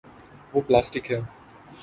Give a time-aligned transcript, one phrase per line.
[0.53, 1.19] وہ پلاسٹک ہے۔